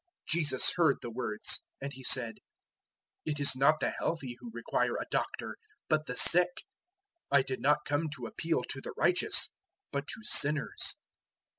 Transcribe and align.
002:017 0.29 0.31
Jesus 0.31 0.71
heard 0.77 0.97
the 1.03 1.11
words, 1.11 1.59
and 1.79 1.93
He 1.93 2.01
said, 2.03 2.39
"It 3.23 3.39
is 3.39 3.55
not 3.55 3.79
the 3.79 3.91
healthy 3.91 4.35
who 4.39 4.49
require 4.51 4.95
a 4.95 5.05
doctor, 5.11 5.57
but 5.87 6.07
the 6.07 6.17
sick: 6.17 6.63
I 7.29 7.43
did 7.43 7.59
not 7.61 7.85
come 7.85 8.09
to 8.15 8.25
appeal 8.25 8.63
to 8.63 8.81
the 8.81 8.93
righteous, 8.97 9.51
but 9.91 10.07
to 10.07 10.21
sinners." 10.23 10.95